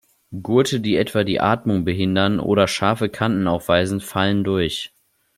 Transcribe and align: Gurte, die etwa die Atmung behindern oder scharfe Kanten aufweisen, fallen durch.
Gurte, 0.41 0.79
die 0.79 0.95
etwa 0.95 1.23
die 1.23 1.39
Atmung 1.39 1.85
behindern 1.85 2.39
oder 2.39 2.67
scharfe 2.67 3.07
Kanten 3.07 3.47
aufweisen, 3.47 3.99
fallen 3.99 4.43
durch. 4.43 4.91